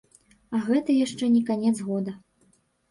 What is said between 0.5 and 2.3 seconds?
А гэта яшчэ не канец года.